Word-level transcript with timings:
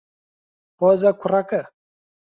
قۆزە 0.79 1.11
کوڕەکە. 1.19 1.61